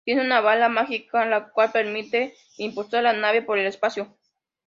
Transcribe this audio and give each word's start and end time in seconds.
Tiene 0.03 0.21
una 0.25 0.41
vara 0.41 0.67
mágica, 0.67 1.27
la 1.27 1.49
cual 1.51 1.71
permite 1.71 2.33
impulsar 2.57 3.03
la 3.03 3.13
nave 3.13 3.43
por 3.43 3.59
el 3.59 3.67
espacio. 3.67 4.17